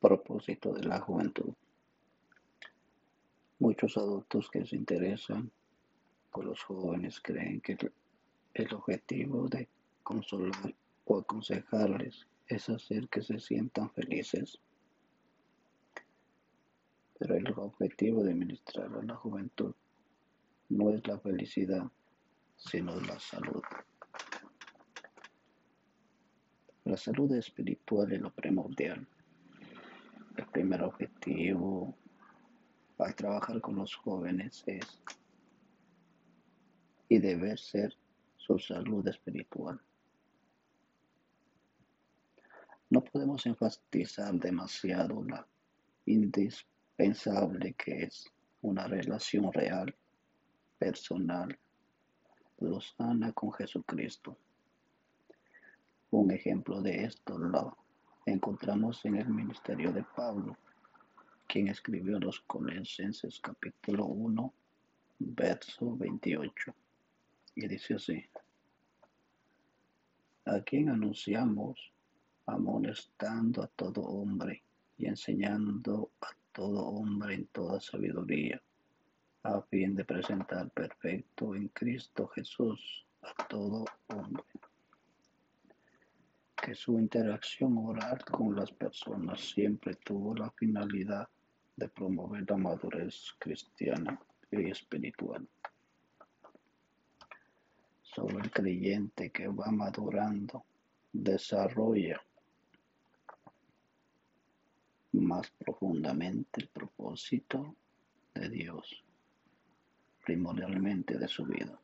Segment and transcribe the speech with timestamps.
[0.00, 1.54] Propósito de la juventud.
[3.58, 5.50] Muchos adultos que se interesan
[6.30, 7.78] por los jóvenes creen que
[8.52, 9.68] el objetivo de
[10.02, 10.74] consolar
[11.06, 14.58] o aconsejarles es hacer que se sientan felices.
[17.18, 19.74] Pero el objetivo de ministrar a la juventud
[20.68, 21.90] no es la felicidad,
[22.56, 23.62] sino la salud.
[26.84, 29.08] La salud espiritual es lo primordial.
[30.56, 31.94] Primer objetivo
[32.96, 35.02] al trabajar con los jóvenes es
[37.10, 37.94] y debe ser
[38.38, 39.78] su salud espiritual.
[42.88, 45.46] No podemos enfatizar demasiado la
[46.06, 48.24] indispensable que es
[48.62, 49.94] una relación real,
[50.78, 51.58] personal,
[52.80, 54.38] sana con Jesucristo.
[56.12, 57.76] Un ejemplo de esto lo
[58.26, 60.56] encontramos en el ministerio de Pablo,
[61.46, 64.54] quien escribió los Colosenses capítulo 1,
[65.20, 66.74] verso 28.
[67.54, 68.24] Y dice así,
[70.44, 71.92] a quien anunciamos
[72.46, 74.62] amonestando a todo hombre
[74.98, 78.60] y enseñando a todo hombre en toda sabiduría,
[79.44, 84.42] a fin de presentar perfecto en Cristo Jesús a todo hombre.
[86.66, 91.28] Que su interacción oral con las personas siempre tuvo la finalidad
[91.76, 95.46] de promover la madurez cristiana y espiritual.
[98.02, 100.64] Solo el creyente que va madurando
[101.12, 102.20] desarrolla
[105.12, 107.76] más profundamente el propósito
[108.34, 109.04] de Dios,
[110.24, 111.78] primordialmente de su vida.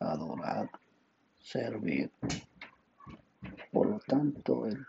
[0.00, 0.68] Adorar,
[1.38, 2.10] servir.
[4.06, 4.84] Tanto, el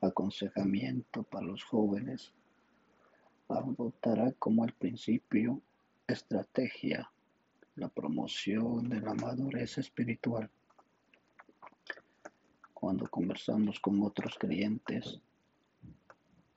[0.00, 2.32] aconsejamiento para los jóvenes
[3.48, 5.60] adoptará como el principio
[6.06, 7.10] estrategia
[7.76, 10.50] la promoción de la madurez espiritual.
[12.74, 15.20] Cuando conversamos con otros creyentes,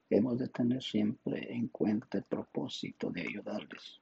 [0.09, 3.99] Hemos de tener siempre en cuenta el propósito de ayudarles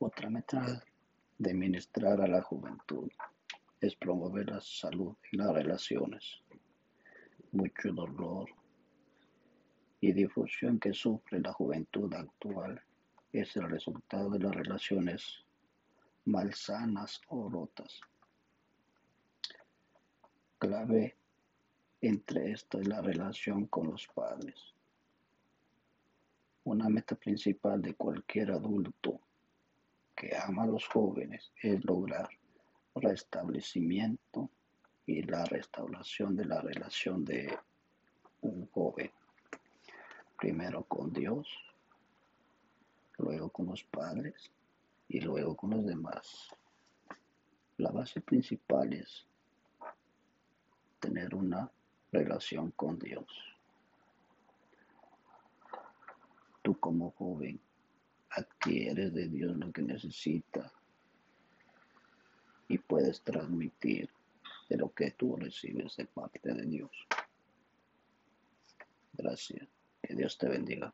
[0.05, 0.83] Otra meta
[1.37, 3.09] de ministrar a la juventud
[3.79, 6.41] es promover la salud en las relaciones.
[7.53, 8.49] Mucho dolor
[10.01, 12.83] y difusión que sufre la juventud actual
[13.31, 15.45] es el resultado de las relaciones
[16.25, 18.01] malsanas o rotas.
[20.57, 21.15] Clave
[22.01, 24.75] entre esto y la relación con los padres.
[26.65, 29.21] Una meta principal de cualquier adulto
[30.15, 32.29] que ama a los jóvenes es lograr
[32.95, 34.49] restablecimiento
[35.05, 37.57] y la restauración de la relación de
[38.41, 39.11] un joven.
[40.37, 41.47] Primero con Dios,
[43.17, 44.51] luego con los padres
[45.07, 46.49] y luego con los demás.
[47.77, 49.25] La base principal es
[50.99, 51.69] tener una
[52.11, 53.27] relación con Dios.
[56.61, 57.59] Tú como joven
[58.35, 60.71] adquieres de Dios lo que necesita
[62.67, 64.09] y puedes transmitir
[64.69, 66.91] de lo que tú recibes de parte de Dios.
[69.13, 69.67] Gracias.
[70.01, 70.93] Que Dios te bendiga.